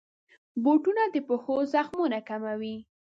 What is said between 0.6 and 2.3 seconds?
بوټونه د پښو زخمونه